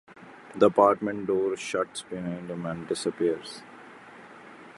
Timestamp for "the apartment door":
0.55-1.55